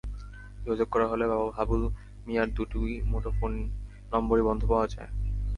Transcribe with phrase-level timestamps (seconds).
[0.63, 1.25] যোগাযোগ করা হলে
[1.57, 1.83] হাবুল
[2.25, 2.79] মিয়ার দুটি
[3.11, 3.51] মুঠোফোন
[4.11, 5.11] নম্বরই বন্ধ পাওয়া যায়।